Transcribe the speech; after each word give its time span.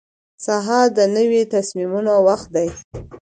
سهار 0.45 0.85
د 0.97 0.99
نوي 1.15 1.41
تصمیمونو 1.55 2.11
وخت 2.27 2.47
دی. 2.55 2.67